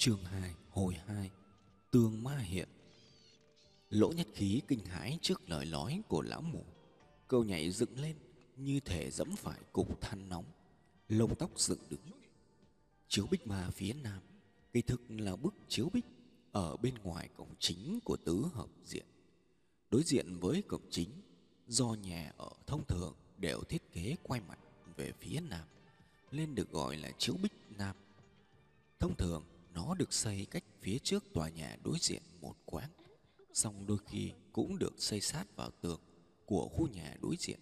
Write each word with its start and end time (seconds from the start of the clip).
Chương 0.00 0.24
2 0.24 0.54
hồi 0.70 0.94
2 1.06 1.30
Tương 1.90 2.24
ma 2.24 2.38
hiện. 2.38 2.68
Lỗ 3.90 4.12
nhất 4.12 4.26
khí 4.34 4.60
kinh 4.68 4.84
hãi 4.84 5.18
trước 5.22 5.50
lời 5.50 5.66
nói 5.66 6.02
của 6.08 6.22
lão 6.22 6.40
mù 6.40 6.64
Câu 7.28 7.44
nhảy 7.44 7.70
dựng 7.70 8.00
lên, 8.00 8.16
như 8.56 8.80
thể 8.80 9.10
dẫm 9.10 9.36
phải 9.36 9.60
cục 9.72 10.00
than 10.00 10.28
nóng. 10.28 10.44
Lông 11.08 11.34
tóc 11.34 11.50
dựng 11.56 11.78
đứng. 11.90 12.00
Chiếu 13.08 13.26
bích 13.30 13.46
ma 13.46 13.70
phía 13.70 13.92
nam, 13.92 14.22
Kỳ 14.72 14.82
thực 14.82 15.00
là 15.08 15.36
bức 15.36 15.54
chiếu 15.68 15.90
bích 15.92 16.06
Ở 16.52 16.76
bên 16.76 16.94
ngoài 16.94 17.28
cổng 17.36 17.54
chính 17.58 17.98
của 18.04 18.16
tứ 18.16 18.46
hợp 18.52 18.68
diện. 18.84 19.06
Đối 19.90 20.02
diện 20.02 20.38
với 20.38 20.62
cổng 20.62 20.90
chính, 20.90 21.10
Do 21.66 21.86
nhà 21.86 22.32
ở 22.36 22.50
thông 22.66 22.86
thường 22.86 23.14
đều 23.38 23.60
thiết 23.68 23.92
kế 23.92 24.16
quay 24.22 24.40
mặt 24.40 24.58
về 24.96 25.12
phía 25.20 25.40
nam, 25.40 25.68
Nên 26.32 26.54
được 26.54 26.70
gọi 26.70 26.96
là 26.96 27.10
chiếu 27.18 27.34
bích 27.42 27.52
nam. 27.70 27.96
Thông 29.00 29.16
thường 29.16 29.44
nó 29.78 29.94
được 29.94 30.12
xây 30.12 30.46
cách 30.50 30.64
phía 30.80 30.98
trước 30.98 31.24
tòa 31.34 31.48
nhà 31.48 31.76
đối 31.84 31.98
diện 32.00 32.22
một 32.40 32.54
quán 32.64 32.90
Xong 33.52 33.86
đôi 33.86 33.98
khi 34.06 34.32
cũng 34.52 34.78
được 34.78 34.94
xây 34.98 35.20
sát 35.20 35.56
vào 35.56 35.70
tường 35.70 36.00
của 36.46 36.68
khu 36.68 36.88
nhà 36.88 37.16
đối 37.20 37.36
diện. 37.38 37.60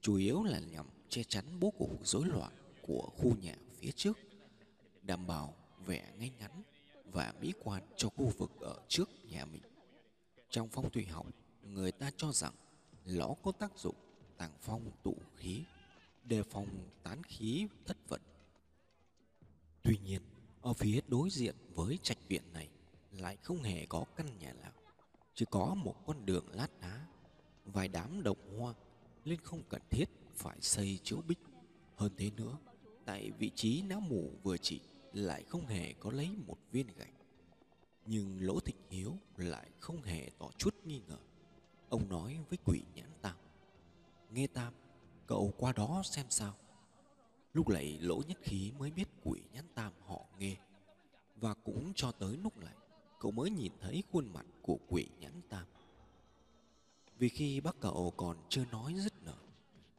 Chủ 0.00 0.14
yếu 0.16 0.44
là 0.44 0.58
nhằm 0.58 0.86
che 1.08 1.22
chắn 1.22 1.60
bố 1.60 1.70
cục 1.70 2.06
rối 2.06 2.26
loạn 2.26 2.52
của 2.82 3.10
khu 3.16 3.36
nhà 3.36 3.56
phía 3.78 3.90
trước 3.90 4.18
Đảm 5.02 5.26
bảo 5.26 5.54
vẻ 5.86 6.12
ngay 6.18 6.30
ngắn 6.38 6.62
và 7.12 7.34
mỹ 7.40 7.52
quan 7.62 7.82
cho 7.96 8.08
khu 8.08 8.32
vực 8.38 8.50
ở 8.60 8.80
trước 8.88 9.08
nhà 9.24 9.44
mình. 9.44 9.62
Trong 10.50 10.68
phong 10.68 10.90
thủy 10.90 11.04
học, 11.04 11.26
người 11.62 11.92
ta 11.92 12.10
cho 12.16 12.32
rằng 12.32 12.54
lõ 13.04 13.34
có 13.42 13.52
tác 13.52 13.78
dụng 13.78 13.96
tàng 14.36 14.52
phong 14.60 14.90
tụ 15.02 15.16
khí 15.36 15.62
đề 16.24 16.42
phòng 16.42 16.68
tán 17.02 17.22
khí 17.22 17.66
thất 17.86 17.96
vận. 18.08 18.20
Tuy 19.82 19.98
nhiên 20.04 20.22
ở 20.62 20.72
phía 20.72 21.00
đối 21.08 21.30
diện 21.30 21.54
với 21.74 21.98
trạch 22.02 22.28
viện 22.28 22.42
này 22.52 22.68
lại 23.12 23.36
không 23.36 23.62
hề 23.62 23.86
có 23.86 24.04
căn 24.16 24.38
nhà 24.38 24.52
nào, 24.52 24.72
chỉ 25.34 25.44
có 25.50 25.74
một 25.74 25.94
con 26.06 26.26
đường 26.26 26.44
lát 26.52 26.80
đá. 26.80 27.06
Vài 27.64 27.88
đám 27.88 28.22
đồng 28.22 28.58
hoa 28.58 28.74
nên 29.24 29.40
không 29.40 29.62
cần 29.68 29.82
thiết 29.90 30.08
phải 30.34 30.60
xây 30.60 30.98
chiếu 31.02 31.22
bích. 31.28 31.38
Hơn 31.96 32.12
thế 32.16 32.30
nữa, 32.36 32.58
tại 33.04 33.30
vị 33.30 33.50
trí 33.54 33.82
não 33.82 34.00
mù 34.00 34.30
vừa 34.42 34.56
chỉ 34.56 34.80
lại 35.12 35.44
không 35.48 35.66
hề 35.66 35.92
có 35.92 36.10
lấy 36.10 36.30
một 36.46 36.58
viên 36.72 36.86
gạch. 36.96 37.14
Nhưng 38.06 38.46
lỗ 38.46 38.60
thịnh 38.60 38.80
hiếu 38.90 39.16
lại 39.36 39.70
không 39.78 40.02
hề 40.02 40.30
tỏ 40.38 40.50
chút 40.58 40.74
nghi 40.84 41.02
ngờ. 41.08 41.18
Ông 41.88 42.08
nói 42.08 42.38
với 42.48 42.58
quỷ 42.64 42.82
nhãn 42.94 43.10
tam 43.22 43.36
nghe 44.30 44.46
tam, 44.46 44.72
cậu 45.26 45.52
qua 45.56 45.72
đó 45.72 46.02
xem 46.04 46.26
sao 46.28 46.54
lúc 47.58 47.68
này 47.68 47.98
lỗ 48.00 48.22
nhất 48.28 48.38
khí 48.42 48.72
mới 48.78 48.90
biết 48.90 49.08
quỷ 49.24 49.40
nhãn 49.52 49.64
tam 49.74 49.92
họ 50.06 50.24
nghe. 50.38 50.56
Và 51.36 51.54
cũng 51.54 51.92
cho 51.94 52.12
tới 52.12 52.36
lúc 52.36 52.56
này, 52.56 52.74
cậu 53.20 53.30
mới 53.30 53.50
nhìn 53.50 53.72
thấy 53.80 54.02
khuôn 54.12 54.32
mặt 54.32 54.46
của 54.62 54.78
quỷ 54.88 55.06
nhãn 55.20 55.40
tam. 55.48 55.66
Vì 57.18 57.28
khi 57.28 57.60
bác 57.60 57.80
cậu 57.80 58.12
còn 58.16 58.36
chưa 58.48 58.64
nói 58.64 58.94
dứt 58.96 59.12
nở 59.22 59.36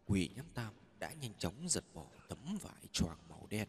quỷ 0.06 0.30
nhãn 0.36 0.46
tam 0.54 0.74
đã 1.00 1.14
nhanh 1.14 1.34
chóng 1.38 1.70
giật 1.70 1.84
bỏ 1.94 2.06
tấm 2.30 2.58
vải 2.62 2.84
choàng 2.92 3.18
màu 3.30 3.48
đen, 3.50 3.68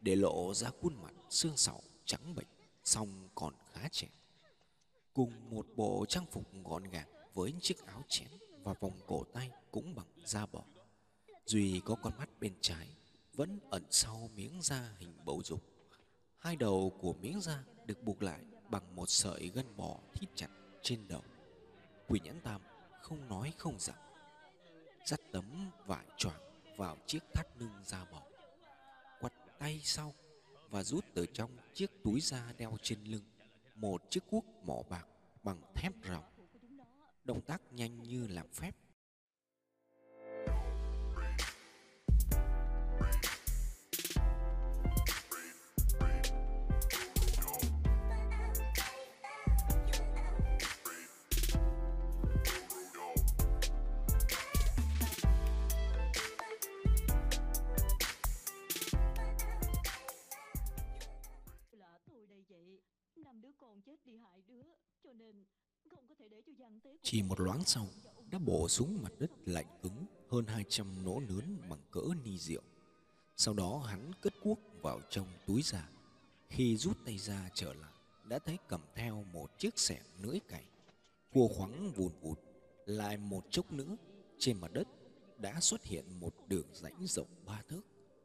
để 0.00 0.16
lộ 0.16 0.54
ra 0.54 0.70
khuôn 0.80 1.02
mặt 1.02 1.14
xương 1.30 1.56
sầu 1.56 1.82
trắng 2.04 2.34
bệnh 2.34 2.48
xong 2.84 3.28
còn 3.34 3.54
khá 3.72 3.88
trẻ. 3.92 4.08
Cùng 5.14 5.50
một 5.50 5.66
bộ 5.76 6.04
trang 6.08 6.26
phục 6.30 6.44
gọn 6.64 6.84
gàng 6.84 7.08
với 7.34 7.52
chiếc 7.60 7.86
áo 7.86 8.02
chén 8.08 8.28
và 8.62 8.74
vòng 8.80 9.00
cổ 9.06 9.24
tay 9.24 9.50
cũng 9.70 9.94
bằng 9.94 10.08
da 10.24 10.46
bò. 10.46 10.64
Duy 11.46 11.80
có 11.84 11.94
con 11.94 12.12
mắt 12.18 12.40
bên 12.40 12.52
trái 12.60 12.88
vẫn 13.38 13.58
ẩn 13.70 13.82
sau 13.90 14.30
miếng 14.34 14.62
da 14.62 14.94
hình 14.98 15.12
bầu 15.24 15.42
dục. 15.44 15.62
Hai 16.38 16.56
đầu 16.56 16.92
của 17.00 17.12
miếng 17.12 17.40
da 17.40 17.64
được 17.86 18.02
buộc 18.02 18.22
lại 18.22 18.40
bằng 18.70 18.96
một 18.96 19.06
sợi 19.08 19.50
gân 19.54 19.76
bò 19.76 20.00
thít 20.14 20.28
chặt 20.34 20.48
trên 20.82 21.08
đầu. 21.08 21.22
Quỷ 22.08 22.20
nhãn 22.24 22.40
tam 22.40 22.60
không 23.02 23.28
nói 23.28 23.52
không 23.58 23.78
rằng. 23.78 23.96
Dắt 25.06 25.20
tấm 25.32 25.70
vải 25.86 26.06
choàng 26.16 26.40
vào 26.76 26.96
chiếc 27.06 27.18
thắt 27.34 27.46
lưng 27.58 27.82
da 27.84 28.04
bò 28.04 28.22
quặt 29.20 29.32
tay 29.58 29.80
sau 29.84 30.14
và 30.70 30.84
rút 30.84 31.04
từ 31.14 31.26
trong 31.26 31.50
chiếc 31.74 31.90
túi 32.04 32.20
da 32.20 32.52
đeo 32.58 32.76
trên 32.82 33.04
lưng 33.04 33.24
một 33.74 34.02
chiếc 34.10 34.20
cuốc 34.30 34.44
mỏ 34.64 34.82
bạc 34.88 35.06
bằng 35.42 35.60
thép 35.74 35.92
ròng 36.08 36.24
động 37.24 37.40
tác 37.40 37.72
nhanh 37.72 38.02
như 38.02 38.26
làm 38.26 38.48
phép 38.52 38.76
Chỉ 67.02 67.22
một 67.22 67.40
loáng 67.40 67.64
sau 67.64 67.86
đã 68.30 68.38
bổ 68.38 68.68
xuống 68.68 69.02
mặt 69.02 69.12
đất 69.18 69.30
lạnh 69.46 69.78
cứng 69.82 70.06
hơn 70.30 70.46
200 70.46 71.04
nỗ 71.04 71.20
lớn 71.20 71.56
bằng 71.70 71.80
cỡ 71.90 72.02
ni 72.24 72.38
rượu. 72.38 72.62
Sau 73.36 73.54
đó 73.54 73.78
hắn 73.78 74.12
cất 74.20 74.32
cuốc 74.42 74.58
vào 74.82 75.00
trong 75.10 75.26
túi 75.46 75.62
ra. 75.62 75.88
Khi 76.48 76.76
rút 76.76 76.98
tay 77.04 77.18
ra 77.18 77.50
trở 77.54 77.74
lại, 77.74 77.92
đã 78.24 78.38
thấy 78.38 78.58
cầm 78.68 78.80
theo 78.94 79.24
một 79.32 79.58
chiếc 79.58 79.78
xẻng 79.78 80.02
lưỡi 80.22 80.38
cày. 80.48 80.64
Cua 81.32 81.48
khoắng 81.48 81.92
vùn 81.92 82.12
vụt, 82.20 82.38
lại 82.86 83.16
một 83.16 83.44
chốc 83.50 83.72
nữa, 83.72 83.96
trên 84.38 84.60
mặt 84.60 84.72
đất 84.72 84.88
đã 85.38 85.60
xuất 85.60 85.84
hiện 85.84 86.20
một 86.20 86.34
đường 86.48 86.66
rãnh 86.72 87.06
rộng 87.06 87.28
ba 87.46 87.62
thước, 87.68 87.82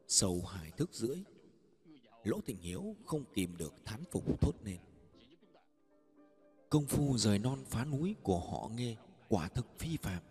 sâu 0.08 0.42
hai 0.42 0.70
thước 0.70 0.94
rưỡi. 0.94 1.16
Lỗ 2.24 2.40
Tình 2.40 2.58
Hiếu 2.58 2.96
không 3.04 3.24
kìm 3.34 3.56
được 3.56 3.74
thán 3.84 4.04
phục 4.10 4.40
thốt 4.40 4.52
lên. 4.64 4.78
Công 6.74 6.86
phu 6.86 7.18
rời 7.18 7.38
non 7.38 7.64
phá 7.64 7.84
núi 7.84 8.16
của 8.22 8.38
họ 8.38 8.68
nghe, 8.74 8.96
quả 9.28 9.48
thực 9.48 9.66
phi 9.78 9.96
phàm. 9.96 10.22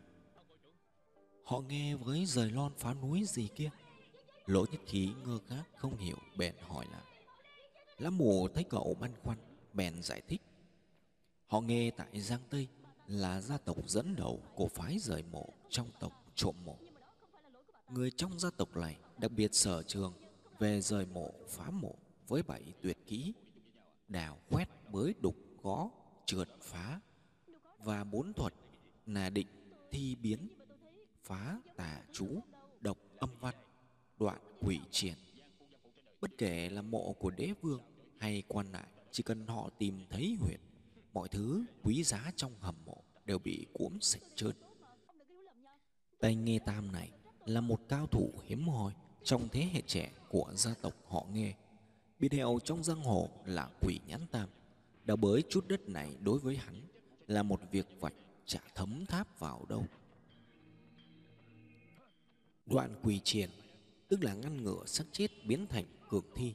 Họ 1.43 1.59
nghe 1.59 1.95
với 1.95 2.25
rời 2.25 2.51
non 2.51 2.71
phá 2.77 2.93
núi 2.93 3.23
gì 3.25 3.47
kia? 3.55 3.69
Lỗ 4.45 4.65
nhất 4.71 4.81
khí 4.85 5.11
ngơ 5.25 5.39
ngác 5.49 5.63
không 5.75 5.97
hiểu, 5.97 6.17
bèn 6.37 6.55
hỏi 6.67 6.85
lại. 6.91 7.03
Lá 7.97 8.09
mù 8.09 8.47
thấy 8.47 8.63
cậu 8.63 8.97
băn 8.99 9.11
khoăn, 9.23 9.37
bèn 9.73 10.03
giải 10.03 10.21
thích. 10.27 10.41
Họ 11.47 11.61
nghe 11.61 11.91
tại 11.91 12.21
Giang 12.21 12.41
Tây 12.49 12.67
là 13.07 13.41
gia 13.41 13.57
tộc 13.57 13.89
dẫn 13.89 14.15
đầu 14.15 14.39
của 14.55 14.67
phái 14.67 14.99
rời 14.99 15.23
mộ 15.31 15.49
trong 15.69 15.87
tộc 15.99 16.11
trộm 16.35 16.55
mộ. 16.65 16.77
Người 17.89 18.11
trong 18.11 18.39
gia 18.39 18.49
tộc 18.57 18.75
này, 18.75 18.97
đặc 19.17 19.31
biệt 19.31 19.55
sở 19.55 19.83
trường 19.83 20.13
về 20.59 20.81
rời 20.81 21.05
mộ 21.05 21.33
phá 21.49 21.69
mộ 21.69 21.95
với 22.27 22.43
bảy 22.43 22.73
tuyệt 22.81 22.97
kỹ, 23.07 23.33
đào 24.07 24.37
quét 24.49 24.69
bới 24.91 25.13
đục 25.21 25.35
gõ 25.61 25.89
trượt 26.25 26.49
phá. 26.61 26.99
Và 27.79 28.03
bốn 28.03 28.33
thuật 28.33 28.53
là 29.05 29.29
định, 29.29 29.47
thi 29.91 30.15
biến, 30.15 30.47
phá 31.23 31.59
tà 31.75 32.01
chú, 32.11 32.27
độc 32.79 32.97
âm 33.17 33.29
văn, 33.39 33.55
đoạn 34.19 34.41
quỷ 34.59 34.79
triển. 34.91 35.15
Bất 36.21 36.31
kể 36.37 36.69
là 36.69 36.81
mộ 36.81 37.13
của 37.13 37.29
đế 37.29 37.53
vương 37.61 37.81
hay 38.19 38.43
quan 38.47 38.71
lại, 38.71 38.87
chỉ 39.11 39.23
cần 39.23 39.47
họ 39.47 39.69
tìm 39.77 40.05
thấy 40.09 40.37
huyệt, 40.39 40.59
mọi 41.13 41.27
thứ 41.27 41.65
quý 41.83 42.03
giá 42.03 42.31
trong 42.35 42.51
hầm 42.59 42.75
mộ 42.85 43.03
đều 43.25 43.39
bị 43.39 43.65
cuỗm 43.73 43.99
sạch 43.99 44.23
trơn. 44.35 44.53
Tay 46.19 46.35
nghe 46.35 46.59
tam 46.59 46.91
này 46.91 47.11
là 47.45 47.61
một 47.61 47.79
cao 47.89 48.07
thủ 48.07 48.33
hiếm 48.43 48.67
hoi 48.67 48.93
trong 49.23 49.49
thế 49.51 49.69
hệ 49.73 49.81
trẻ 49.81 50.11
của 50.29 50.51
gia 50.55 50.73
tộc 50.81 50.93
họ 51.07 51.25
nghe 51.31 51.53
biệt 52.19 52.31
hiệu 52.31 52.59
trong 52.63 52.83
giang 52.83 53.03
hồ 53.03 53.29
là 53.45 53.69
quỷ 53.81 53.99
nhãn 54.07 54.27
tam 54.31 54.49
đào 55.05 55.17
bới 55.17 55.43
chút 55.49 55.67
đất 55.67 55.89
này 55.89 56.17
đối 56.21 56.39
với 56.39 56.55
hắn, 56.57 56.81
là 57.27 57.43
một 57.43 57.61
việc 57.71 57.87
vạch 57.99 58.15
chả 58.45 58.61
thấm 58.75 59.05
tháp 59.05 59.39
vào 59.39 59.65
đâu. 59.69 59.85
Đoạn 62.65 62.95
quỳ 63.03 63.19
triền, 63.23 63.49
tức 64.07 64.23
là 64.23 64.33
ngăn 64.33 64.63
ngừa 64.63 64.83
xác 64.85 65.03
chết 65.11 65.27
biến 65.45 65.67
thành 65.67 65.85
cường 66.09 66.25
thi, 66.35 66.53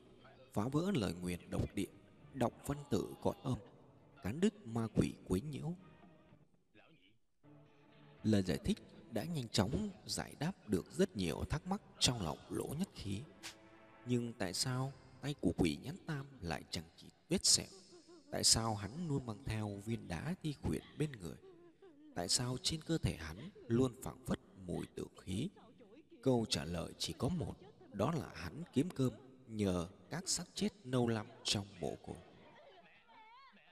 phá 0.53 0.69
vỡ 0.69 0.91
lời 0.95 1.15
nguyền 1.23 1.51
độc 1.51 1.75
địa 1.75 1.89
đọc 2.35 2.53
văn 2.67 2.79
tự 2.91 3.15
cõi 3.23 3.35
âm, 3.43 3.59
cán 4.23 4.41
đứt 4.41 4.67
ma 4.67 4.89
quỷ 4.95 5.13
quấy 5.29 5.41
nhiễu. 5.41 5.73
Lời 8.23 8.43
giải 8.43 8.59
thích 8.65 8.79
đã 9.11 9.25
nhanh 9.25 9.49
chóng 9.49 9.91
giải 10.07 10.35
đáp 10.39 10.69
được 10.69 10.87
rất 10.97 11.17
nhiều 11.17 11.45
thắc 11.51 11.67
mắc 11.67 11.83
trong 11.99 12.23
lòng 12.23 12.39
lỗ 12.51 12.75
nhất 12.79 12.89
khí. 12.95 13.23
Nhưng 14.07 14.33
tại 14.33 14.55
sao 14.55 14.93
tay 15.21 15.35
của 15.41 15.53
quỷ 15.57 15.79
nhãn 15.83 15.97
tam 16.07 16.27
lại 16.41 16.63
chẳng 16.71 16.85
chỉ 16.97 17.07
vết 17.29 17.47
sẹo? 17.47 17.67
Tại 18.31 18.45
sao 18.45 18.75
hắn 18.75 19.09
luôn 19.09 19.27
mang 19.27 19.45
theo 19.45 19.83
viên 19.85 20.09
đá 20.09 20.35
thi 20.43 20.55
khuyển 20.63 20.83
bên 20.99 21.13
người? 21.13 21.37
Tại 22.15 22.29
sao 22.29 22.57
trên 22.63 22.83
cơ 22.83 22.99
thể 22.99 23.17
hắn 23.17 23.51
luôn 23.69 23.93
phảng 24.03 24.25
phất 24.27 24.41
mùi 24.67 24.87
tử 24.95 25.07
khí? 25.21 25.49
Câu 26.23 26.47
trả 26.49 26.65
lời 26.65 26.93
chỉ 26.99 27.13
có 27.19 27.29
một, 27.29 27.55
đó 27.93 28.13
là 28.13 28.31
hắn 28.35 28.63
kiếm 28.73 28.89
cơm 28.91 29.13
nhờ 29.49 29.89
các 30.11 30.29
xác 30.29 30.45
chết 30.55 30.69
nâu 30.85 31.09
lắm 31.09 31.27
trong 31.45 31.67
mộ 31.81 31.97
cổ 32.07 32.17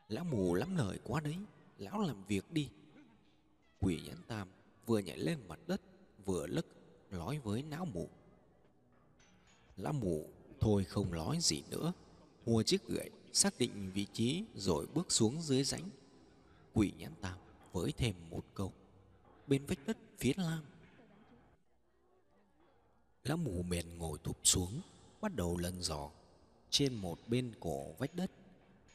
Lão 0.08 0.24
mù 0.24 0.54
lắm 0.54 0.76
lời 0.76 0.98
quá 1.04 1.20
đấy, 1.20 1.36
Lão 1.78 2.02
làm 2.02 2.24
việc 2.24 2.52
đi. 2.52 2.68
Quỷ 3.80 4.00
nhãn 4.06 4.16
tam 4.28 4.48
vừa 4.86 4.98
nhảy 4.98 5.18
lên 5.18 5.38
mặt 5.48 5.58
đất, 5.66 5.80
Vừa 6.24 6.46
lấc 6.46 6.66
nói 7.10 7.38
với 7.38 7.62
não 7.62 7.84
mù. 7.84 8.08
Lão 9.76 9.92
mù, 9.92 10.28
thôi 10.60 10.84
không 10.84 11.12
nói 11.12 11.38
gì 11.40 11.62
nữa, 11.70 11.92
mua 12.46 12.62
chiếc 12.62 12.86
gậy 12.88 13.10
xác 13.36 13.58
định 13.58 13.90
vị 13.94 14.06
trí 14.12 14.44
Rồi 14.54 14.86
bước 14.94 15.12
xuống 15.12 15.42
dưới 15.42 15.64
rãnh. 15.64 15.90
Quỷ 16.74 16.92
nhãn 16.98 17.12
tam 17.20 17.38
với 17.72 17.92
thêm 17.92 18.14
một 18.30 18.44
câu. 18.54 18.72
Bên 19.46 19.66
vách 19.66 19.78
đất 19.86 19.96
phía 20.18 20.32
lam. 20.36 20.64
Lão 23.24 23.36
mù 23.36 23.62
mệt 23.62 23.82
ngồi 23.82 24.18
thụp 24.24 24.36
xuống, 24.42 24.80
Bắt 25.20 25.34
đầu 25.34 25.58
lần 25.58 25.82
dò. 25.82 26.10
Trên 26.70 26.94
một 26.94 27.18
bên 27.26 27.52
cổ 27.60 27.92
vách 27.98 28.14
đất, 28.14 28.30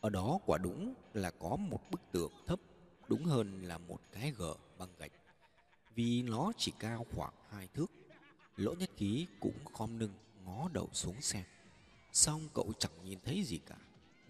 Ở 0.02 0.10
đó 0.10 0.40
quả 0.46 0.58
đúng 0.58 0.94
là 1.14 1.32
có 1.32 1.56
một 1.56 1.80
bức 1.92 2.02
tượng 2.12 2.32
thấp, 2.48 2.60
Đúng 3.08 3.26
hơn 3.26 3.64
là 3.64 3.78
một 3.78 4.02
cái 4.12 4.34
gờ 4.38 4.54
bằng 4.78 4.90
gạch. 4.98 5.12
Vì 5.96 6.22
nó 6.22 6.52
chỉ 6.58 6.72
cao 6.80 7.06
khoảng 7.16 7.34
hai 7.50 7.68
thước, 7.68 7.92
Lỗ 8.58 8.74
nhất 8.74 8.90
ký 8.98 9.28
cũng 9.40 9.66
khom 9.74 10.00
lưng 10.00 10.14
ngó 10.46 10.70
đầu 10.74 10.90
xuống 10.94 11.22
xem. 11.22 11.44
Xong 12.14 12.50
cậu 12.54 12.74
chẳng 12.80 13.06
nhìn 13.06 13.20
thấy 13.26 13.44
gì 13.44 13.58
cả. 13.58 13.78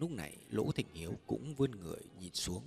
Lúc 0.01 0.11
này 0.11 0.37
Lỗ 0.49 0.71
Thịnh 0.71 0.93
Hiếu 0.93 1.17
cũng 1.27 1.55
vươn 1.55 1.71
người 1.71 2.01
nhìn 2.19 2.33
xuống 2.33 2.63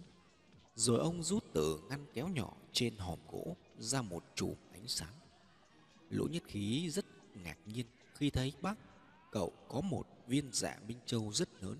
Rồi 0.74 0.98
ông 0.98 1.22
rút 1.22 1.44
từ 1.52 1.80
ngăn 1.88 2.06
kéo 2.14 2.28
nhỏ 2.28 2.56
trên 2.72 2.96
hòm 2.96 3.18
gỗ 3.30 3.56
ra 3.78 4.02
một 4.02 4.24
chùm 4.34 4.54
ánh 4.72 4.88
sáng 4.88 5.14
Lỗ 6.10 6.26
nhất 6.26 6.42
khí 6.46 6.90
rất 6.90 7.04
ngạc 7.34 7.58
nhiên 7.66 7.86
khi 8.14 8.30
thấy 8.30 8.52
bác 8.62 8.78
cậu 9.34 9.52
có 9.68 9.80
một 9.80 10.06
viên 10.26 10.50
dạ 10.52 10.78
Minh 10.86 10.98
Châu 11.06 11.32
rất 11.32 11.48
lớn. 11.62 11.78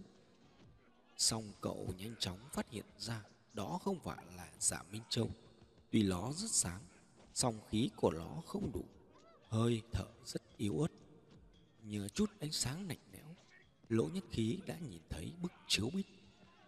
Xong 1.17 1.53
cậu 1.61 1.95
nhanh 1.99 2.15
chóng 2.19 2.39
phát 2.53 2.71
hiện 2.71 2.85
ra 2.99 3.23
đó 3.53 3.79
không 3.85 3.99
phải 4.01 4.25
là 4.37 4.49
dạ 4.59 4.83
Minh 4.91 5.03
Châu. 5.09 5.31
Tuy 5.91 6.03
nó 6.03 6.33
rất 6.33 6.51
sáng, 6.51 6.83
song 7.35 7.61
khí 7.69 7.91
của 7.97 8.11
nó 8.11 8.43
không 8.47 8.73
đủ, 8.73 8.85
hơi 9.49 9.83
thở 9.93 10.07
rất 10.25 10.43
yếu 10.57 10.81
ớt. 10.81 10.89
Nhờ 11.83 12.09
chút 12.09 12.31
ánh 12.41 12.53
sáng 12.53 12.89
lạnh 12.89 12.99
lẽo, 13.13 13.24
lỗ 13.95 14.05
nhất 14.05 14.25
khí 14.31 14.59
đã 14.67 14.79
nhìn 14.79 15.01
thấy 15.11 15.33
bức 15.43 15.53
chiếu 15.69 15.91
bích. 15.95 16.07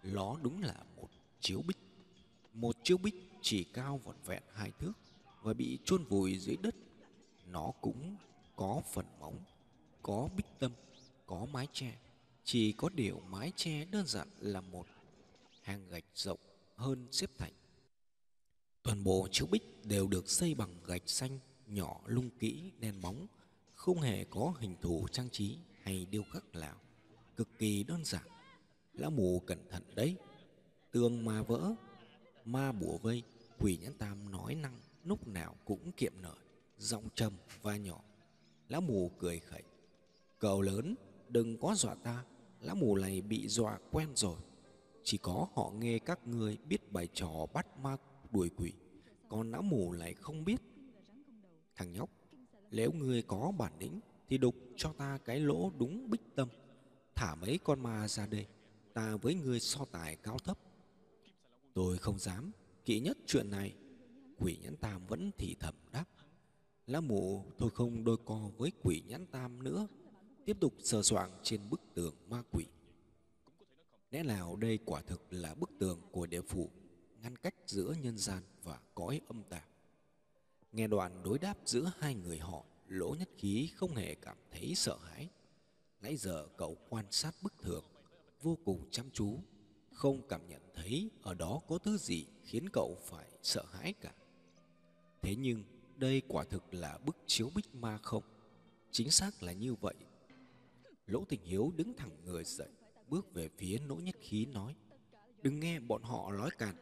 Nó 0.03 0.37
đúng 0.43 0.63
là 0.63 0.85
một 0.97 1.09
chiếu 1.41 1.63
bích. 1.67 1.77
Một 2.53 2.77
chiếu 2.83 2.99
bích 2.99 3.15
chỉ 3.43 3.65
cao 3.65 3.99
vỏn 3.99 4.17
vẹn 4.27 4.43
hai 4.53 4.71
thước 4.79 4.93
và 5.43 5.53
bị 5.53 5.79
chôn 5.85 6.05
vùi 6.05 6.39
dưới 6.39 6.57
đất. 6.57 6.75
Nó 7.47 7.73
cũng 7.81 8.17
có 8.57 8.83
phần 8.93 9.07
móng, 9.21 9.39
có 10.03 10.29
bích 10.37 10.47
tâm, 10.59 10.73
có 11.27 11.47
mái 11.53 11.69
che. 11.73 11.99
Chỉ 12.45 12.73
có 12.73 12.89
điều 12.89 13.21
mái 13.21 13.53
che 13.57 13.85
đơn 13.85 14.07
giản 14.07 14.29
là 14.41 14.61
một 14.61 14.87
hàng 15.63 15.89
gạch 15.89 16.05
rộng 16.15 16.41
hơn 16.77 17.09
xếp 17.11 17.31
thành. 17.39 17.53
Toàn 18.83 19.05
bộ 19.05 19.29
chiếu 19.31 19.47
bích 19.47 19.63
đều 19.85 20.09
được 20.09 20.31
xây 20.31 20.55
bằng 20.55 20.75
gạch 20.87 21.03
xanh 21.07 21.39
nhỏ 21.67 22.01
lung 22.07 22.31
kỹ 22.39 22.71
đen 22.79 23.01
bóng, 23.03 23.27
không 23.75 24.01
hề 24.01 24.25
có 24.25 24.55
hình 24.59 24.77
thù 24.81 25.09
trang 25.13 25.31
trí 25.31 25.59
hay 25.83 26.07
điêu 26.11 26.23
khắc 26.33 26.45
nào, 26.55 26.77
cực 27.37 27.59
kỳ 27.59 27.85
đơn 27.85 28.05
giản. 28.05 28.27
Lão 28.93 29.11
mù 29.11 29.41
cẩn 29.47 29.59
thận 29.71 29.83
đấy, 29.95 30.17
tường 30.91 31.25
mà 31.25 31.43
vỡ, 31.43 31.75
ma 32.45 32.73
bùa 32.73 32.99
vây, 32.99 33.23
quỷ 33.59 33.79
nhãn 33.83 33.95
tam 33.99 34.31
nói 34.31 34.55
năng 34.55 34.79
lúc 35.05 35.29
nào 35.29 35.55
cũng 35.65 35.93
kiệm 35.93 36.13
nở, 36.23 36.35
giọng 36.79 37.09
trầm 37.15 37.33
và 37.63 37.77
nhỏ. 37.77 38.01
Lão 38.69 38.81
mù 38.81 39.11
cười 39.19 39.39
khẩy, 39.39 39.63
cậu 40.39 40.61
lớn 40.61 40.95
đừng 41.29 41.59
có 41.59 41.75
dọa 41.75 41.95
ta, 41.95 42.25
lão 42.61 42.75
mù 42.77 42.97
này 42.97 43.21
bị 43.21 43.49
dọa 43.49 43.79
quen 43.91 44.09
rồi. 44.15 44.37
Chỉ 45.03 45.19
có 45.19 45.49
họ 45.55 45.71
nghe 45.71 45.99
các 45.99 46.27
ngươi 46.27 46.59
biết 46.69 46.93
bài 46.93 47.09
trò 47.15 47.47
bắt 47.55 47.79
ma 47.79 47.97
đuổi 48.31 48.51
quỷ, 48.57 48.73
còn 49.29 49.51
lão 49.51 49.63
mù 49.63 49.93
lại 49.93 50.15
không 50.15 50.45
biết. 50.45 50.61
Thằng 51.77 51.93
nhóc, 51.93 52.11
nếu 52.71 52.93
ngươi 52.93 53.23
có 53.23 53.53
bản 53.59 53.73
lĩnh 53.79 54.01
thì 54.29 54.39
đục 54.39 54.55
cho 54.77 54.93
ta 54.93 55.19
cái 55.25 55.41
lỗ 55.41 55.71
đúng 55.79 56.11
bích 56.11 56.35
tâm, 56.35 56.49
thả 57.17 57.35
mấy 57.35 57.59
con 57.65 57.83
ma 57.83 58.09
ra 58.09 58.27
đây, 58.27 58.47
ta 58.95 59.17
với 59.17 59.35
ngươi 59.35 59.61
so 59.61 59.85
tài 59.85 60.17
cao 60.17 60.39
thấp. 60.39 60.59
Tôi 61.75 61.99
không 61.99 62.19
dám, 62.19 62.51
kỵ 62.85 63.01
nhất 63.01 63.19
chuyện 63.27 63.51
này. 63.51 63.75
Quỷ 64.39 64.59
nhãn 64.63 64.77
tam 64.77 65.07
vẫn 65.07 65.31
thì 65.39 65.57
thầm 65.61 65.75
đáp. 65.93 66.05
Lá 66.87 67.01
mụ 67.01 67.45
thôi 67.59 67.71
không 67.75 68.05
đôi 68.05 68.17
co 68.25 68.51
với 68.57 68.73
quỷ 68.83 69.03
nhãn 69.07 69.27
tam 69.27 69.63
nữa, 69.63 69.87
tiếp 70.45 70.57
tục 70.61 70.75
sờ 70.79 71.03
soạng 71.03 71.31
trên 71.43 71.71
bức 71.71 71.81
tường 71.95 72.15
ma 72.29 72.43
quỷ. 72.51 72.67
Lẽ 74.11 74.23
nào 74.23 74.57
đây 74.57 74.79
quả 74.85 75.03
thực 75.03 75.23
là 75.31 75.55
bức 75.55 75.71
tường 75.79 76.01
của 76.13 76.27
địa 76.27 76.43
phủ 76.43 76.71
ngăn 77.23 77.37
cách 77.37 77.55
giữa 77.67 77.95
nhân 78.03 78.19
gian 78.19 78.43
và 78.63 78.81
cõi 78.95 79.21
âm 79.29 79.43
tà. 79.43 79.65
Nghe 80.73 80.87
đoạn 80.87 81.23
đối 81.23 81.39
đáp 81.39 81.59
giữa 81.65 81.93
hai 81.99 82.15
người 82.15 82.39
họ, 82.39 82.65
lỗ 82.89 83.15
nhất 83.19 83.29
khí 83.39 83.71
không 83.77 83.95
hề 83.95 84.15
cảm 84.15 84.37
thấy 84.51 84.75
sợ 84.75 84.99
hãi. 85.03 85.29
Nãy 86.07 86.17
giờ 86.17 86.47
cậu 86.57 86.77
quan 86.89 87.05
sát 87.11 87.35
bức 87.43 87.55
tường, 87.63 87.85
vô 88.43 88.59
cùng 88.65 88.91
chăm 88.91 89.11
chú, 89.13 89.39
không 89.93 90.29
cảm 90.29 90.49
nhận 90.49 90.63
thấy 90.75 91.11
ở 91.23 91.35
đó 91.35 91.61
có 91.69 91.79
thứ 91.79 91.97
gì 91.97 92.27
khiến 92.45 92.69
cậu 92.73 92.97
phải 93.05 93.29
sợ 93.43 93.65
hãi 93.73 93.93
cả. 94.01 94.13
Thế 95.23 95.37
nhưng 95.37 95.65
đây 95.97 96.23
quả 96.29 96.45
thực 96.45 96.75
là 96.75 96.99
bức 97.07 97.17
chiếu 97.27 97.51
bích 97.55 97.75
ma 97.75 97.99
không? 97.99 98.23
Chính 98.91 99.11
xác 99.11 99.43
là 99.43 99.53
như 99.53 99.75
vậy. 99.75 99.95
Lỗ 101.07 101.25
Tình 101.25 101.41
Hiếu 101.45 101.73
đứng 101.77 101.95
thẳng 101.97 102.25
người 102.25 102.45
dậy, 102.45 102.71
bước 103.09 103.35
về 103.35 103.49
phía 103.59 103.79
nỗ 103.79 103.95
Nhất 103.95 104.17
Khí 104.21 104.47
nói: 104.47 104.75
"Đừng 105.43 105.61
nghe 105.61 105.81
bọn 105.81 106.03
họ 106.03 106.33
nói 106.33 106.51
càn. 106.59 106.75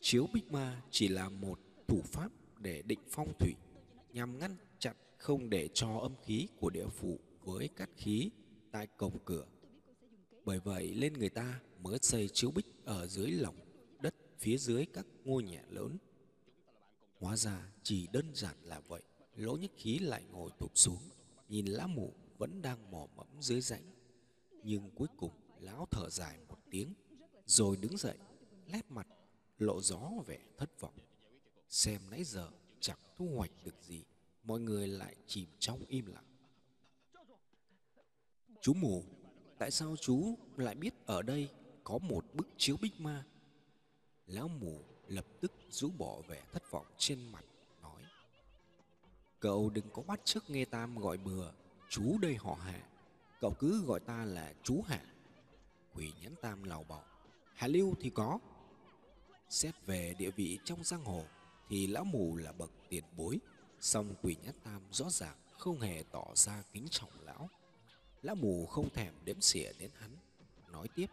Chiếu 0.00 0.26
bích 0.34 0.52
ma 0.52 0.82
chỉ 0.90 1.08
là 1.08 1.28
một 1.28 1.60
thủ 1.88 2.00
pháp 2.04 2.32
để 2.58 2.82
định 2.82 3.00
phong 3.10 3.32
thủy, 3.38 3.54
nhằm 4.12 4.38
ngăn 4.38 4.56
chặn 4.78 4.96
không 5.16 5.50
để 5.50 5.68
cho 5.74 5.98
âm 5.98 6.12
khí 6.22 6.48
của 6.60 6.70
địa 6.70 6.88
phủ 6.88 7.20
với 7.46 7.68
cát 7.68 7.90
khí 7.96 8.30
tại 8.76 8.86
cổng 8.86 9.18
cửa. 9.24 9.46
Bởi 10.44 10.60
vậy 10.60 10.94
lên 10.94 11.12
người 11.12 11.28
ta 11.28 11.60
mới 11.78 11.98
xây 12.02 12.28
chiếu 12.28 12.50
bích 12.50 12.66
ở 12.84 13.06
dưới 13.06 13.30
lòng 13.30 13.56
đất 14.00 14.14
phía 14.38 14.56
dưới 14.58 14.86
các 14.92 15.06
ngôi 15.24 15.42
nhà 15.42 15.62
lớn. 15.70 15.98
Hóa 17.18 17.36
ra 17.36 17.72
chỉ 17.82 18.06
đơn 18.12 18.34
giản 18.34 18.56
là 18.62 18.80
vậy. 18.80 19.02
Lỗ 19.36 19.56
nhất 19.56 19.70
khí 19.76 19.98
lại 19.98 20.24
ngồi 20.30 20.50
tụt 20.58 20.70
xuống, 20.74 20.98
nhìn 21.48 21.66
lá 21.66 21.86
mù 21.86 22.12
vẫn 22.38 22.62
đang 22.62 22.90
mò 22.90 23.06
mẫm 23.16 23.26
dưới 23.40 23.60
rãnh. 23.60 23.82
Nhưng 24.62 24.90
cuối 24.90 25.08
cùng 25.16 25.32
lão 25.60 25.86
thở 25.90 26.10
dài 26.10 26.38
một 26.48 26.58
tiếng, 26.70 26.94
rồi 27.46 27.76
đứng 27.76 27.96
dậy, 27.96 28.18
lét 28.66 28.90
mặt, 28.90 29.06
lộ 29.58 29.80
gió 29.80 30.10
vẻ 30.26 30.38
thất 30.58 30.80
vọng. 30.80 30.98
Xem 31.68 32.00
nãy 32.10 32.24
giờ 32.24 32.50
chẳng 32.80 32.98
thu 33.16 33.28
hoạch 33.36 33.52
được 33.64 33.82
gì, 33.82 34.04
mọi 34.42 34.60
người 34.60 34.88
lại 34.88 35.16
chìm 35.26 35.48
trong 35.58 35.84
im 35.88 36.06
lặng. 36.06 36.25
Chú 38.66 38.74
mù, 38.74 39.02
tại 39.58 39.70
sao 39.70 39.96
chú 40.00 40.34
lại 40.56 40.74
biết 40.74 40.94
ở 41.06 41.22
đây 41.22 41.48
có 41.84 41.98
một 41.98 42.24
bức 42.34 42.48
chiếu 42.56 42.76
bích 42.82 43.00
ma? 43.00 43.24
Lão 44.26 44.48
mù 44.48 44.80
lập 45.06 45.24
tức 45.40 45.52
rũ 45.70 45.90
bỏ 45.98 46.20
vẻ 46.28 46.42
thất 46.52 46.70
vọng 46.70 46.86
trên 46.98 47.32
mặt, 47.32 47.44
nói. 47.82 48.02
Cậu 49.40 49.70
đừng 49.70 49.90
có 49.92 50.02
bắt 50.02 50.20
chước 50.24 50.50
nghe 50.50 50.64
Tam 50.64 50.98
gọi 50.98 51.16
bừa, 51.16 51.52
chú 51.88 52.18
đây 52.18 52.36
họ 52.36 52.54
hạ. 52.54 52.88
Cậu 53.40 53.54
cứ 53.58 53.84
gọi 53.84 54.00
ta 54.00 54.24
là 54.24 54.54
chú 54.62 54.82
hạ. 54.86 55.04
Quỷ 55.94 56.12
nhãn 56.22 56.34
Tam 56.42 56.62
lào 56.62 56.84
bảo, 56.84 57.04
Hạ 57.54 57.66
Lưu 57.66 57.94
thì 58.00 58.10
có. 58.10 58.38
Xét 59.48 59.74
về 59.86 60.14
địa 60.18 60.30
vị 60.30 60.58
trong 60.64 60.84
giang 60.84 61.04
hồ, 61.04 61.24
thì 61.68 61.86
lão 61.86 62.04
mù 62.04 62.36
là 62.36 62.52
bậc 62.52 62.70
tiền 62.88 63.04
bối. 63.16 63.38
Song 63.80 64.14
quỷ 64.22 64.36
nhãn 64.42 64.54
Tam 64.64 64.82
rõ 64.90 65.10
ràng 65.10 65.36
không 65.58 65.80
hề 65.80 66.04
tỏ 66.12 66.24
ra 66.34 66.62
kính 66.72 66.86
trọng 66.90 67.10
lão. 67.24 67.48
Lão 68.26 68.34
mù 68.34 68.66
không 68.66 68.90
thèm 68.90 69.14
đếm 69.24 69.40
xỉa 69.40 69.72
đến 69.78 69.90
hắn, 69.94 70.10
nói 70.72 70.88
tiếp. 70.94 71.06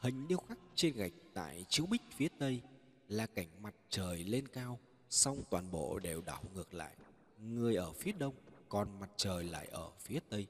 Hình 0.00 0.28
điêu 0.28 0.38
khắc 0.38 0.58
trên 0.74 0.96
gạch 0.96 1.12
tại 1.34 1.64
chiếu 1.68 1.86
bích 1.86 2.02
phía 2.16 2.28
tây 2.38 2.60
là 3.08 3.26
cảnh 3.26 3.48
mặt 3.62 3.74
trời 3.90 4.24
lên 4.24 4.48
cao, 4.48 4.78
song 5.10 5.42
toàn 5.50 5.70
bộ 5.70 5.98
đều 5.98 6.22
đảo 6.26 6.42
ngược 6.54 6.74
lại. 6.74 6.96
Người 7.38 7.76
ở 7.76 7.92
phía 7.92 8.12
đông, 8.12 8.34
còn 8.68 9.00
mặt 9.00 9.10
trời 9.16 9.44
lại 9.44 9.66
ở 9.66 9.90
phía 10.00 10.18
tây, 10.28 10.46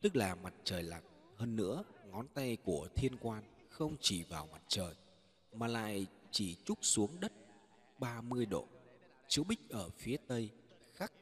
tức 0.00 0.16
là 0.16 0.34
mặt 0.34 0.54
trời 0.64 0.82
lặn. 0.82 1.02
Hơn 1.36 1.56
nữa, 1.56 1.84
ngón 2.10 2.26
tay 2.34 2.56
của 2.64 2.88
thiên 2.96 3.16
quan 3.20 3.42
không 3.68 3.96
chỉ 4.00 4.24
vào 4.24 4.48
mặt 4.52 4.62
trời, 4.68 4.94
mà 5.52 5.66
lại 5.66 6.06
chỉ 6.30 6.56
trúc 6.64 6.78
xuống 6.82 7.20
đất 7.20 7.32
30 7.98 8.46
độ. 8.46 8.66
Chiếu 9.28 9.44
bích 9.44 9.68
ở 9.70 9.90
phía 9.90 10.16
tây 10.26 10.50
khắc 10.94 11.12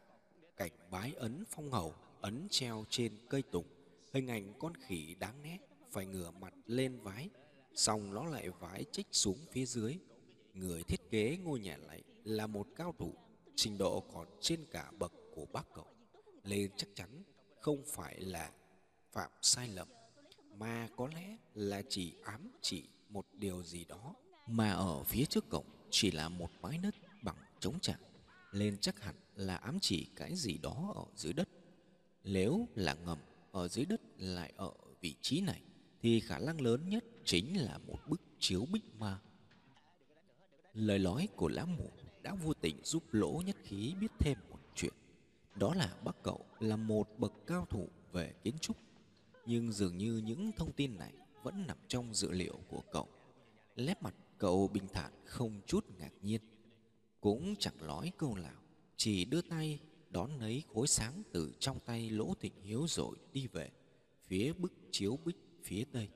cảnh 0.57 0.73
bái 0.91 1.15
ấn 1.17 1.45
phong 1.51 1.71
hầu 1.71 1.95
ấn 2.21 2.47
treo 2.51 2.85
trên 2.91 3.13
cây 3.29 3.43
tùng 3.43 3.77
hình 4.12 4.27
ảnh 4.27 4.53
con 4.59 4.73
khỉ 4.75 5.15
đáng 5.15 5.43
nét 5.43 5.59
phải 5.91 6.07
ngửa 6.07 6.31
mặt 6.31 6.55
lên 6.67 7.00
vái 7.00 7.29
xong 7.75 8.15
nó 8.15 8.25
lại 8.25 8.50
vái 8.50 8.85
chích 8.93 9.07
xuống 9.12 9.38
phía 9.53 9.67
dưới. 9.67 9.99
Người 10.55 10.83
thiết 10.83 11.11
kế 11.11 11.37
ngôi 11.37 11.61
nhà 11.61 11.77
này 11.77 12.03
là 12.25 12.47
một 12.47 12.67
cao 12.77 12.95
thủ, 12.99 13.15
trình 13.57 13.79
độ 13.79 14.00
còn 14.00 14.29
trên 14.41 14.65
cả 14.71 14.91
bậc 14.99 15.12
của 15.35 15.47
bác 15.53 15.65
cậu. 15.75 15.87
Nên 16.45 16.71
chắc 16.77 16.88
chắn 16.95 17.23
không 17.61 17.83
phải 17.87 18.21
là 18.21 18.53
phạm 19.12 19.31
sai 19.43 19.69
lầm, 19.69 19.88
mà 20.55 20.88
có 20.97 21.09
lẽ 21.15 21.37
là 21.55 21.83
chỉ 21.88 22.15
ám 22.25 22.50
chỉ 22.61 22.88
một 23.09 23.27
điều 23.33 23.62
gì 23.62 23.85
đó, 23.85 24.15
mà 24.47 24.73
ở 24.73 25.03
phía 25.03 25.25
trước 25.25 25.49
cổng 25.49 25.67
chỉ 25.91 26.11
là 26.11 26.29
một 26.29 26.50
mái 26.62 26.79
đất 26.79 26.95
bằng 27.23 27.37
trống 27.61 27.81
trạng 27.81 28.00
nên 28.53 28.79
chắc 28.79 29.03
hẳn 29.03 29.15
là 29.37 29.57
ám 29.57 29.79
chỉ 29.81 30.07
cái 30.17 30.35
gì 30.37 30.59
đó 30.59 30.93
ở 30.95 31.05
dưới 31.17 31.33
đất. 31.33 31.49
Nếu 32.25 32.69
là 32.75 32.95
ngầm 32.95 33.19
ở 33.53 33.69
dưới 33.69 33.85
đất 33.85 33.98
lại 34.19 34.53
ở 34.57 34.73
vị 35.01 35.15
trí 35.21 35.41
này, 35.41 35.63
thì 36.03 36.21
khả 36.21 36.39
năng 36.39 36.61
lớn 36.61 36.89
nhất 36.89 37.05
chính 37.25 37.61
là 37.61 37.79
một 37.79 37.99
bức 38.09 38.21
chiếu 38.39 38.67
bích 38.73 38.95
ma. 38.95 39.21
Lời 40.75 40.99
nói 40.99 41.29
của 41.37 41.49
lão 41.49 41.67
mù 41.67 41.91
đã 42.23 42.35
vô 42.35 42.53
tình 42.55 42.81
giúp 42.85 43.03
lỗ 43.13 43.43
nhất 43.47 43.57
khí 43.65 43.95
biết 44.01 44.11
thêm 44.19 44.39
một 44.51 44.59
chuyện. 44.75 44.93
Đó 45.55 45.75
là 45.75 45.97
bác 46.05 46.23
cậu 46.23 46.45
là 46.61 46.77
một 46.77 47.09
bậc 47.19 47.33
cao 47.47 47.67
thủ 47.71 47.89
về 48.13 48.35
kiến 48.45 48.59
trúc. 48.59 48.77
Nhưng 49.47 49.73
dường 49.73 49.99
như 49.99 50.23
những 50.25 50.53
thông 50.57 50.73
tin 50.73 50.99
này 50.99 51.13
vẫn 51.43 51.67
nằm 51.67 51.77
trong 51.89 52.15
dữ 52.15 52.31
liệu 52.31 52.61
của 52.69 52.83
cậu. 52.93 53.09
Lép 53.77 54.03
mặt, 54.03 54.15
cậu 54.39 54.69
bình 54.69 54.87
thản 54.93 55.13
không 55.25 55.61
chút 55.67 55.85
ngạc 55.99 56.13
nhiên. 56.23 56.41
Cũng 57.21 57.57
chẳng 57.57 57.87
nói 57.87 58.13
câu 58.19 58.35
nào, 58.37 58.63
chỉ 58.97 59.25
đưa 59.25 59.41
tay 59.41 59.81
đón 60.11 60.31
lấy 60.41 60.63
khối 60.75 60.87
sáng 60.87 61.23
từ 61.33 61.53
trong 61.59 61.81
tay 61.81 62.11
lỗ 62.11 62.35
thịnh 62.41 62.63
hiếu 62.63 62.87
rồi 62.89 63.17
đi 63.33 63.47
về 63.47 63.71
phía 64.28 64.52
bức 64.52 64.73
chiếu 64.90 65.18
bích 65.25 65.37
phía 65.62 65.85
tây. 65.92 66.08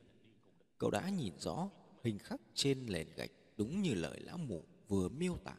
Cậu 0.78 0.90
đã 0.90 1.10
nhìn 1.10 1.34
rõ 1.38 1.70
hình 2.02 2.18
khắc 2.18 2.40
trên 2.54 2.86
nền 2.86 3.08
gạch 3.16 3.30
đúng 3.56 3.82
như 3.82 3.94
lời 3.94 4.20
lão 4.20 4.38
mù 4.38 4.64
vừa 4.88 5.08
miêu 5.08 5.36
tả. 5.44 5.56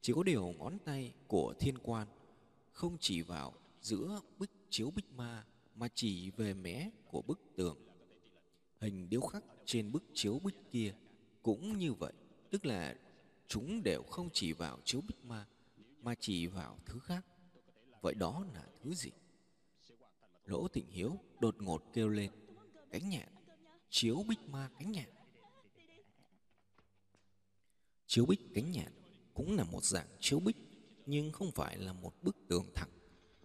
Chỉ 0.00 0.12
có 0.12 0.22
điều 0.22 0.54
ngón 0.58 0.78
tay 0.84 1.14
của 1.26 1.54
thiên 1.58 1.78
quan 1.78 2.08
không 2.72 2.96
chỉ 3.00 3.22
vào 3.22 3.52
giữa 3.80 4.20
bức 4.38 4.50
chiếu 4.70 4.90
bích 4.90 5.12
ma 5.12 5.44
mà 5.74 5.88
chỉ 5.94 6.30
về 6.30 6.54
mé 6.54 6.90
của 7.10 7.22
bức 7.22 7.40
tường. 7.56 7.78
Hình 8.80 9.08
điêu 9.10 9.20
khắc 9.20 9.44
trên 9.64 9.92
bức 9.92 10.04
chiếu 10.14 10.38
bích 10.44 10.56
kia 10.70 10.94
cũng 11.42 11.78
như 11.78 11.92
vậy, 11.92 12.12
tức 12.50 12.66
là 12.66 12.96
chúng 13.48 13.82
đều 13.82 14.02
không 14.02 14.28
chỉ 14.32 14.52
vào 14.52 14.78
chiếu 14.84 15.00
bích 15.08 15.24
ma 15.24 15.46
mà 16.02 16.14
chỉ 16.20 16.46
vào 16.46 16.78
thứ 16.86 16.98
khác. 16.98 17.26
Vậy 18.00 18.14
đó 18.14 18.44
là 18.54 18.66
thứ 18.82 18.94
gì? 18.94 19.10
Đỗ 20.52 20.68
thịnh 20.68 20.86
hiếu 20.90 21.18
đột 21.40 21.62
ngột 21.62 21.82
kêu 21.92 22.08
lên. 22.08 22.30
Cánh 22.90 23.08
nhạn. 23.08 23.28
Chiếu 23.90 24.24
bích 24.28 24.38
ma 24.48 24.70
cánh 24.78 24.92
nhạn. 24.92 25.08
Chiếu 28.06 28.26
bích 28.26 28.40
cánh 28.54 28.70
nhạn 28.70 28.92
cũng 29.34 29.56
là 29.56 29.64
một 29.64 29.84
dạng 29.84 30.06
chiếu 30.20 30.40
bích, 30.40 30.56
nhưng 31.06 31.32
không 31.32 31.50
phải 31.50 31.78
là 31.78 31.92
một 31.92 32.12
bức 32.22 32.36
tường 32.48 32.66
thẳng, 32.74 32.90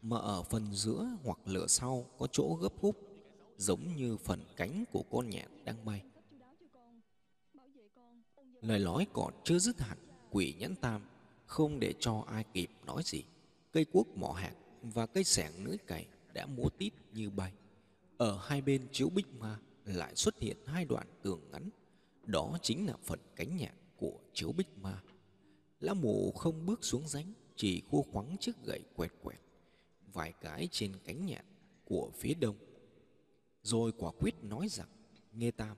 mà 0.01 0.17
ở 0.17 0.43
phần 0.43 0.73
giữa 0.73 1.07
hoặc 1.23 1.39
lửa 1.45 1.67
sau 1.67 2.05
có 2.17 2.27
chỗ 2.31 2.57
gấp 2.61 2.73
khúc 2.81 2.95
giống 3.57 3.95
như 3.95 4.17
phần 4.17 4.43
cánh 4.55 4.83
của 4.91 5.03
con 5.11 5.29
nhạn 5.29 5.65
đang 5.65 5.85
bay. 5.85 6.03
Lời 8.61 8.79
nói 8.79 9.07
còn 9.13 9.33
chưa 9.43 9.59
dứt 9.59 9.79
hẳn, 9.79 9.97
quỷ 10.31 10.55
nhẫn 10.59 10.75
tam 10.75 11.05
không 11.45 11.79
để 11.79 11.93
cho 11.99 12.23
ai 12.27 12.45
kịp 12.53 12.69
nói 12.85 13.01
gì. 13.05 13.23
Cây 13.71 13.85
cuốc 13.85 14.17
mỏ 14.17 14.31
hạt 14.31 14.53
và 14.81 15.05
cây 15.05 15.23
sẻng 15.23 15.65
lưỡi 15.65 15.77
cày 15.77 16.07
đã 16.37 16.45
múa 16.45 16.69
tít 16.69 16.93
như 17.13 17.29
bay. 17.29 17.53
Ở 18.17 18.39
hai 18.43 18.61
bên 18.61 18.87
chiếu 18.91 19.09
bích 19.09 19.27
ma 19.33 19.59
lại 19.85 20.15
xuất 20.15 20.39
hiện 20.39 20.57
hai 20.65 20.85
đoạn 20.85 21.07
tường 21.21 21.41
ngắn. 21.51 21.69
Đó 22.25 22.57
chính 22.61 22.87
là 22.87 22.97
phần 23.03 23.19
cánh 23.35 23.57
nhạn 23.57 23.75
của 23.95 24.19
chiếu 24.33 24.51
bích 24.51 24.77
ma. 24.77 25.01
Lão 25.79 25.95
mù 25.95 26.31
không 26.31 26.65
bước 26.65 26.83
xuống 26.83 27.07
ránh 27.07 27.33
chỉ 27.55 27.81
khua 27.81 28.01
khoắng 28.01 28.35
chiếc 28.39 28.63
gậy 28.63 28.81
quẹt 28.95 29.11
quẹt, 29.23 29.39
vài 30.13 30.33
cái 30.41 30.67
trên 30.71 30.93
cánh 31.03 31.25
nhạn 31.25 31.45
của 31.85 32.11
phía 32.15 32.33
đông. 32.33 32.55
Rồi 33.61 33.91
quả 33.97 34.11
quyết 34.19 34.43
nói 34.43 34.67
rằng, 34.69 34.89
nghe 35.33 35.51
tam 35.51 35.77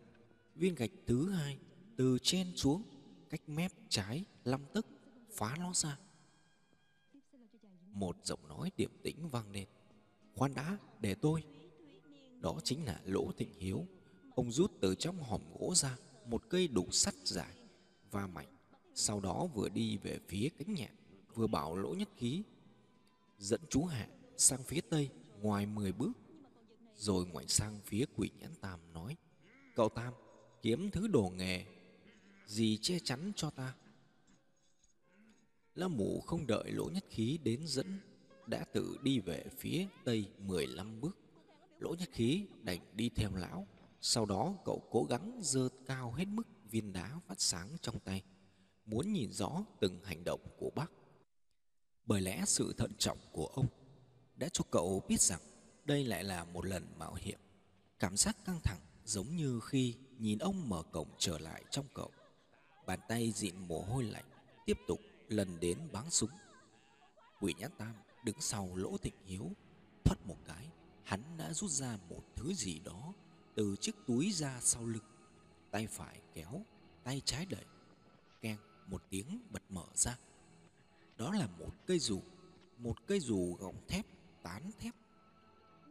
viên 0.55 0.75
gạch 0.75 0.91
thứ 1.07 1.29
hai 1.29 1.57
từ 1.95 2.17
trên 2.21 2.55
xuống, 2.55 2.83
cách 3.29 3.49
mép 3.49 3.71
trái 3.89 4.23
lăm 4.43 4.61
tấc, 4.73 4.85
phá 5.31 5.55
nó 5.59 5.73
ra. 5.73 5.99
Một 7.87 8.17
giọng 8.23 8.47
nói 8.47 8.71
điềm 8.77 8.91
tĩnh 9.03 9.29
vang 9.29 9.51
lên 9.51 9.67
khoan 10.39 10.53
đã 10.55 10.77
để 10.99 11.15
tôi. 11.15 11.43
Đó 12.39 12.59
chính 12.63 12.85
là 12.85 13.01
lỗ 13.05 13.31
thịnh 13.37 13.53
hiếu. 13.59 13.85
Ông 14.35 14.51
rút 14.51 14.71
từ 14.81 14.95
trong 14.95 15.19
hòm 15.19 15.41
gỗ 15.59 15.73
ra 15.75 15.97
một 16.25 16.43
cây 16.49 16.67
đủ 16.67 16.91
sắt 16.91 17.13
dài 17.23 17.55
và 18.11 18.27
mạnh, 18.27 18.47
sau 18.95 19.19
đó 19.19 19.47
vừa 19.53 19.69
đi 19.69 19.97
về 19.97 20.19
phía 20.27 20.49
cánh 20.57 20.73
nhạn 20.73 20.95
vừa 21.33 21.47
bảo 21.47 21.77
lỗ 21.77 21.93
nhất 21.93 22.09
khí 22.17 22.43
dẫn 23.39 23.61
chú 23.69 23.85
hạ 23.85 24.07
sang 24.37 24.63
phía 24.63 24.81
tây, 24.81 25.09
ngoài 25.41 25.65
10 25.65 25.91
bước. 25.91 26.11
Rồi 26.95 27.25
ngoảnh 27.25 27.47
sang 27.47 27.79
phía 27.85 28.05
quỷ 28.15 28.29
nhãn 28.39 28.55
tam 28.61 28.79
nói, 28.93 29.15
cậu 29.75 29.89
tam, 29.89 30.13
kiếm 30.61 30.91
thứ 30.91 31.07
đồ 31.07 31.31
nghề 31.35 31.65
gì 32.45 32.77
che 32.81 32.99
chắn 32.99 33.31
cho 33.35 33.49
ta? 33.49 33.75
Lão 35.75 35.89
mù 35.89 36.21
không 36.21 36.47
đợi 36.47 36.71
lỗ 36.71 36.89
nhất 36.89 37.05
khí 37.09 37.39
đến 37.43 37.67
dẫn 37.67 37.99
đã 38.49 38.63
tự 38.73 38.97
đi 39.03 39.19
về 39.19 39.45
phía 39.57 39.85
tây 40.05 40.31
15 40.37 41.01
bước. 41.01 41.17
Lỗ 41.79 41.95
nhất 41.99 42.09
khí 42.11 42.45
đành 42.63 42.79
đi 42.93 43.09
theo 43.09 43.35
lão. 43.35 43.67
Sau 44.01 44.25
đó 44.25 44.53
cậu 44.65 44.87
cố 44.91 45.03
gắng 45.09 45.39
dơ 45.41 45.69
cao 45.85 46.11
hết 46.11 46.25
mức 46.27 46.47
viên 46.69 46.93
đá 46.93 47.19
phát 47.27 47.41
sáng 47.41 47.69
trong 47.81 47.99
tay, 47.99 48.23
muốn 48.85 49.13
nhìn 49.13 49.31
rõ 49.31 49.63
từng 49.79 50.03
hành 50.03 50.23
động 50.23 50.41
của 50.57 50.69
bác. 50.75 50.91
Bởi 52.05 52.21
lẽ 52.21 52.43
sự 52.45 52.73
thận 52.77 52.91
trọng 52.97 53.17
của 53.31 53.45
ông 53.45 53.67
đã 54.35 54.49
cho 54.53 54.63
cậu 54.71 55.03
biết 55.07 55.21
rằng 55.21 55.41
đây 55.85 56.03
lại 56.03 56.23
là 56.23 56.43
một 56.45 56.65
lần 56.65 56.87
mạo 56.97 57.13
hiểm. 57.13 57.39
Cảm 57.99 58.17
giác 58.17 58.37
căng 58.45 58.59
thẳng 58.63 58.79
giống 59.05 59.35
như 59.35 59.59
khi 59.63 59.95
nhìn 60.17 60.37
ông 60.37 60.69
mở 60.69 60.83
cổng 60.83 61.07
trở 61.17 61.39
lại 61.39 61.63
trong 61.71 61.85
cậu. 61.93 62.11
Bàn 62.87 62.99
tay 63.07 63.31
dịn 63.31 63.55
mồ 63.57 63.81
hôi 63.81 64.03
lạnh 64.03 64.25
tiếp 64.65 64.77
tục 64.87 64.99
lần 65.27 65.59
đến 65.59 65.77
báng 65.91 66.11
súng. 66.11 66.29
Quỷ 67.41 67.53
nhãn 67.59 67.71
tam 67.77 67.95
đứng 68.23 68.41
sau 68.41 68.75
lỗ 68.75 68.97
tịnh 68.97 69.13
hiếu, 69.25 69.51
thoát 70.03 70.17
một 70.25 70.37
cái, 70.45 70.67
hắn 71.03 71.37
đã 71.37 71.53
rút 71.53 71.69
ra 71.69 71.97
một 72.09 72.21
thứ 72.35 72.53
gì 72.53 72.79
đó 72.79 73.13
từ 73.55 73.75
chiếc 73.75 73.95
túi 74.07 74.31
ra 74.31 74.59
sau 74.61 74.85
lưng. 74.85 75.03
Tay 75.71 75.87
phải 75.87 76.21
kéo, 76.33 76.61
tay 77.03 77.21
trái 77.25 77.45
đẩy, 77.45 77.65
keng, 78.41 78.57
một 78.87 79.03
tiếng 79.09 79.41
bật 79.49 79.63
mở 79.69 79.85
ra. 79.95 80.17
Đó 81.17 81.33
là 81.33 81.47
một 81.47 81.71
cây 81.85 81.99
dù, 81.99 82.21
một 82.77 83.07
cây 83.07 83.19
dù 83.19 83.55
gọng 83.59 83.87
thép, 83.87 84.05
tán 84.43 84.71
thép. 84.79 84.95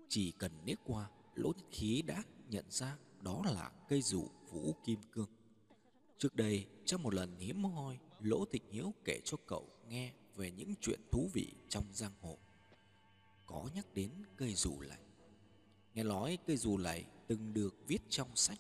Chỉ 0.08 0.32
cần 0.38 0.52
liếc 0.64 0.78
qua, 0.84 1.10
lỗ 1.34 1.52
nhất 1.52 1.66
khí 1.70 2.02
đã 2.06 2.22
nhận 2.50 2.64
ra 2.70 2.96
đó 3.22 3.42
là 3.44 3.70
cây 3.88 4.02
dù 4.02 4.28
vũ 4.50 4.74
kim 4.84 5.00
cương. 5.12 5.28
Trước 6.18 6.36
đây, 6.36 6.66
trong 6.84 7.02
một 7.02 7.14
lần 7.14 7.36
hiếm 7.38 7.64
hoi, 7.64 7.98
lỗ 8.20 8.44
tịnh 8.44 8.62
hiếu 8.70 8.94
kể 9.04 9.20
cho 9.24 9.36
cậu 9.46 9.68
nghe 9.88 10.12
về 10.38 10.50
những 10.50 10.74
chuyện 10.80 11.00
thú 11.10 11.30
vị 11.32 11.52
trong 11.68 11.84
giang 11.92 12.12
hồ. 12.20 12.38
Có 13.46 13.68
nhắc 13.74 13.86
đến 13.94 14.10
cây 14.36 14.54
dù 14.54 14.80
lạnh 14.80 15.08
nghe 15.98 16.04
nói 16.04 16.38
cây 16.46 16.56
dù 16.56 16.78
này 16.78 17.04
từng 17.26 17.54
được 17.54 17.74
viết 17.86 17.98
trong 18.08 18.36
sách, 18.36 18.58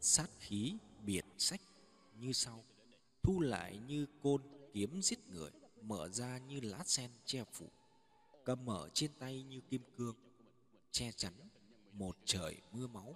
sát 0.00 0.30
khí 0.38 0.76
biệt 1.04 1.24
sách 1.38 1.60
như 2.20 2.32
sau. 2.32 2.64
Thu 3.22 3.40
lại 3.40 3.78
như 3.86 4.06
côn 4.22 4.42
kiếm 4.72 5.02
giết 5.02 5.18
người, 5.28 5.50
mở 5.82 6.08
ra 6.08 6.38
như 6.38 6.60
lá 6.60 6.82
sen 6.86 7.10
che 7.24 7.44
phủ. 7.52 7.66
Cầm 8.44 8.64
mở 8.64 8.88
trên 8.94 9.10
tay 9.18 9.42
như 9.42 9.60
kim 9.70 9.82
cương, 9.96 10.14
che 10.90 11.12
chắn 11.12 11.32
một 11.92 12.16
trời 12.24 12.56
mưa 12.72 12.86
máu. 12.86 13.14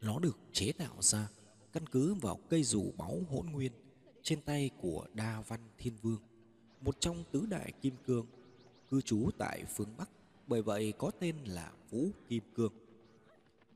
Nó 0.00 0.18
được 0.18 0.38
chế 0.52 0.72
tạo 0.72 1.02
ra, 1.02 1.28
căn 1.72 1.86
cứ 1.86 2.14
vào 2.14 2.38
cây 2.50 2.64
dù 2.64 2.92
máu 2.98 3.20
hỗn 3.28 3.46
nguyên 3.46 3.72
trên 4.22 4.42
tay 4.42 4.70
của 4.80 5.06
đa 5.14 5.40
văn 5.40 5.60
thiên 5.78 5.96
vương 5.96 6.20
một 6.82 7.00
trong 7.00 7.24
tứ 7.30 7.46
đại 7.46 7.72
kim 7.82 7.94
cương, 8.06 8.26
cư 8.90 9.00
trú 9.00 9.30
tại 9.38 9.64
phương 9.64 9.94
bắc. 9.96 10.10
Bởi 10.46 10.62
vậy 10.62 10.92
có 10.98 11.10
tên 11.10 11.36
là 11.44 11.72
vũ 11.90 12.08
kim 12.28 12.42
cương. 12.54 12.72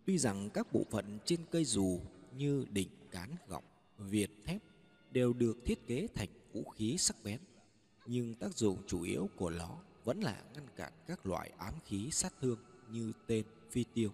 Tuy 0.04 0.18
rằng 0.18 0.50
các 0.54 0.72
bộ 0.72 0.84
phận 0.90 1.18
trên 1.24 1.40
cây 1.50 1.64
dù 1.64 2.00
như 2.36 2.66
đỉnh 2.70 2.88
cán 3.10 3.30
gọng, 3.48 3.64
việt 3.98 4.30
thép 4.44 4.62
đều 5.10 5.32
được 5.32 5.56
thiết 5.64 5.86
kế 5.86 6.08
thành 6.14 6.28
vũ 6.52 6.64
khí 6.64 6.96
sắc 6.98 7.16
bén, 7.24 7.40
nhưng 8.06 8.34
tác 8.34 8.54
dụng 8.56 8.78
chủ 8.86 9.02
yếu 9.02 9.28
của 9.36 9.50
nó 9.50 9.78
vẫn 10.04 10.20
là 10.20 10.42
ngăn 10.54 10.66
cản 10.76 10.92
các 11.06 11.26
loại 11.26 11.50
ám 11.58 11.74
khí 11.84 12.08
sát 12.10 12.32
thương 12.40 12.58
như 12.90 13.12
tên 13.26 13.44
phi 13.70 13.84
tiêu. 13.94 14.10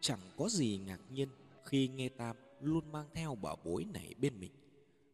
Chẳng 0.00 0.20
có 0.36 0.48
gì 0.48 0.80
ngạc 0.86 1.00
nhiên 1.10 1.28
khi 1.64 1.88
nghe 1.88 2.08
tam 2.08 2.36
luôn 2.60 2.92
mang 2.92 3.06
theo 3.14 3.34
bảo 3.34 3.56
bối 3.64 3.86
này 3.92 4.14
bên 4.20 4.40
mình 4.40 4.50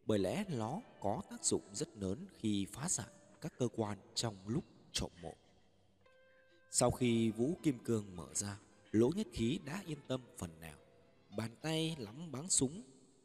bởi 0.06 0.18
lẽ 0.18 0.44
nó 0.48 0.80
có 1.00 1.22
tác 1.30 1.44
dụng 1.44 1.62
rất 1.72 1.96
lớn 1.96 2.26
khi 2.38 2.66
phá 2.72 2.88
giải 2.88 3.06
các 3.40 3.52
cơ 3.58 3.68
quan 3.76 3.98
trong 4.14 4.48
lúc 4.48 4.64
trộm 4.92 5.10
mộ. 5.22 5.34
Sau 6.70 6.90
khi 6.90 7.30
vũ 7.30 7.58
kim 7.62 7.78
cương 7.78 8.16
mở 8.16 8.34
ra, 8.34 8.58
lỗ 8.92 9.10
nhất 9.16 9.26
khí 9.32 9.58
đã 9.64 9.82
yên 9.86 9.98
tâm 10.08 10.20
phần 10.38 10.60
nào. 10.60 10.78
Bàn 11.36 11.50
tay 11.62 11.96
lắm 11.98 12.32
báng 12.32 12.50
súng 12.50 12.82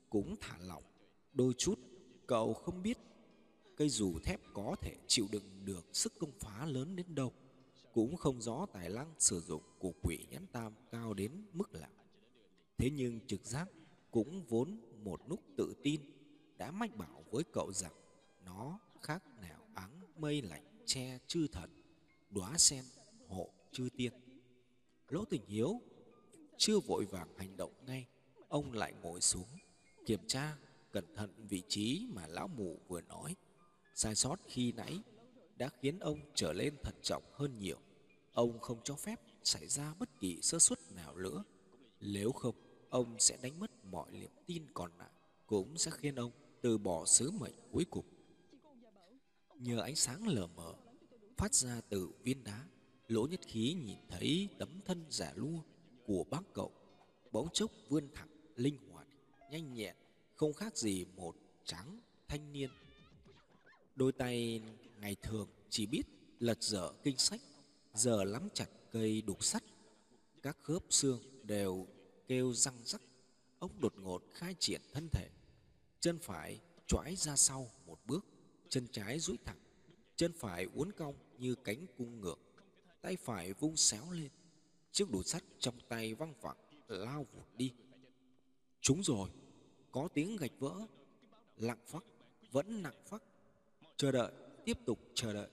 cũng 0.09 0.35
thả 0.41 0.57
lỏng, 0.57 0.83
đôi 1.33 1.53
chút 1.57 1.79
cậu 2.27 2.53
không 2.53 2.83
biết 2.83 2.97
cây 3.77 3.89
dù 3.89 4.19
thép 4.23 4.39
có 4.53 4.75
thể 4.81 4.95
chịu 5.07 5.27
đựng 5.31 5.65
được 5.65 5.85
sức 5.93 6.13
công 6.19 6.31
phá 6.39 6.65
lớn 6.65 6.95
đến 6.95 7.15
đâu, 7.15 7.33
cũng 7.93 8.17
không 8.17 8.41
rõ 8.41 8.65
tài 8.73 8.89
năng 8.89 9.13
sử 9.19 9.39
dụng 9.39 9.61
của 9.79 9.91
quỷ 10.03 10.17
nhãn 10.29 10.47
tam 10.51 10.73
cao 10.91 11.13
đến 11.13 11.31
mức 11.53 11.73
nào. 11.73 11.89
Thế 12.77 12.89
nhưng 12.89 13.19
trực 13.27 13.45
giác 13.45 13.69
cũng 14.11 14.43
vốn 14.49 14.79
một 15.03 15.21
lúc 15.29 15.39
tự 15.57 15.73
tin 15.83 16.01
đã 16.59 16.71
mách 16.71 16.95
bảo 16.95 17.23
với 17.31 17.43
cậu 17.53 17.73
rằng, 17.73 17.93
nó 18.45 18.79
khác 19.01 19.23
nào 19.41 19.65
áng 19.73 19.99
mây 20.17 20.41
lạnh 20.41 20.63
che 20.85 21.19
chư 21.27 21.47
thần, 21.51 21.69
đóa 22.29 22.57
sen 22.57 22.85
hộ 23.27 23.49
chư 23.71 23.89
tiên. 23.97 24.13
Lỗ 25.09 25.25
tình 25.25 25.45
hiếu 25.45 25.81
chưa 26.57 26.79
vội 26.79 27.05
vàng 27.05 27.37
hành 27.37 27.57
động 27.57 27.73
ngay, 27.85 28.07
ông 28.49 28.73
lại 28.73 28.93
ngồi 29.01 29.21
xuống, 29.21 29.47
kiểm 30.05 30.19
tra 30.27 30.57
cẩn 30.91 31.15
thận 31.15 31.47
vị 31.49 31.63
trí 31.67 32.07
mà 32.09 32.27
lão 32.27 32.47
mù 32.47 32.79
vừa 32.87 33.01
nói. 33.01 33.35
Sai 33.95 34.15
sót 34.15 34.39
khi 34.45 34.71
nãy 34.71 34.99
đã 35.55 35.69
khiến 35.81 35.99
ông 35.99 36.19
trở 36.35 36.53
lên 36.53 36.73
thận 36.83 36.95
trọng 37.01 37.23
hơn 37.33 37.59
nhiều. 37.59 37.79
Ông 38.33 38.59
không 38.59 38.79
cho 38.83 38.95
phép 38.95 39.19
xảy 39.43 39.67
ra 39.67 39.93
bất 39.99 40.09
kỳ 40.19 40.41
sơ 40.41 40.59
suất 40.59 40.79
nào 40.95 41.15
nữa. 41.17 41.43
Nếu 41.99 42.31
không, 42.31 42.55
ông 42.89 43.15
sẽ 43.19 43.37
đánh 43.41 43.59
mất 43.59 43.85
mọi 43.85 44.11
niềm 44.11 44.31
tin 44.45 44.65
còn 44.73 44.91
lại, 44.97 45.11
cũng 45.47 45.77
sẽ 45.77 45.91
khiến 45.91 46.15
ông 46.15 46.31
từ 46.61 46.77
bỏ 46.77 47.05
sứ 47.05 47.31
mệnh 47.31 47.53
cuối 47.71 47.85
cùng. 47.89 48.05
Nhờ 49.55 49.81
ánh 49.81 49.95
sáng 49.95 50.27
lờ 50.27 50.47
mờ 50.47 50.73
phát 51.37 51.53
ra 51.53 51.81
từ 51.89 52.09
viên 52.23 52.43
đá, 52.43 52.65
lỗ 53.07 53.27
nhất 53.27 53.39
khí 53.43 53.75
nhìn 53.85 53.97
thấy 54.09 54.49
tấm 54.57 54.79
thân 54.85 55.05
giả 55.09 55.33
lua 55.35 55.59
của 56.05 56.23
bác 56.23 56.41
cậu, 56.53 56.71
bỗng 57.31 57.47
chốc 57.53 57.71
vươn 57.89 58.07
thẳng 58.13 58.29
linh 58.55 58.77
hoạt, 58.91 59.07
nhanh 59.51 59.73
nhẹn, 59.73 59.95
không 60.35 60.53
khác 60.53 60.77
gì 60.77 61.05
một 61.15 61.35
trắng 61.65 61.99
thanh 62.27 62.53
niên. 62.53 62.69
Đôi 63.95 64.11
tay 64.11 64.61
ngày 64.99 65.15
thường 65.21 65.47
chỉ 65.69 65.85
biết 65.85 66.03
lật 66.39 66.63
dở 66.63 66.93
kinh 67.03 67.17
sách, 67.17 67.41
giờ 67.93 68.23
lắm 68.23 68.49
chặt 68.53 68.67
cây 68.91 69.21
đục 69.21 69.43
sắt. 69.43 69.63
Các 70.41 70.57
khớp 70.61 70.83
xương 70.89 71.21
đều 71.43 71.87
kêu 72.27 72.53
răng 72.53 72.81
rắc 72.85 73.01
ông 73.59 73.81
đột 73.81 73.93
ngột 73.97 74.23
khai 74.33 74.55
triển 74.59 74.81
thân 74.93 75.09
thể 75.11 75.29
chân 75.99 76.19
phải 76.19 76.59
choãi 76.87 77.15
ra 77.15 77.35
sau 77.35 77.71
một 77.85 77.99
bước, 78.05 78.25
chân 78.69 78.87
trái 78.87 79.19
duỗi 79.19 79.37
thẳng, 79.45 79.59
chân 80.15 80.33
phải 80.33 80.67
uốn 80.73 80.91
cong 80.91 81.15
như 81.37 81.55
cánh 81.55 81.85
cung 81.97 82.21
ngược, 82.21 82.39
tay 83.01 83.15
phải 83.15 83.53
vung 83.53 83.77
xéo 83.77 84.11
lên, 84.11 84.29
chiếc 84.91 85.11
đũa 85.11 85.23
sắt 85.23 85.43
trong 85.59 85.75
tay 85.89 86.13
văng 86.13 86.33
vẳng, 86.41 86.57
lao 86.87 87.25
vụt 87.33 87.45
đi. 87.57 87.73
Chúng 88.81 89.03
rồi, 89.03 89.29
có 89.91 90.07
tiếng 90.13 90.37
gạch 90.37 90.59
vỡ, 90.59 90.87
lặng 91.57 91.79
phắc, 91.87 92.03
vẫn 92.51 92.83
nặng 92.83 93.01
phắc, 93.05 93.23
chờ 93.97 94.11
đợi, 94.11 94.31
tiếp 94.65 94.77
tục 94.85 94.99
chờ 95.13 95.33
đợi. 95.33 95.49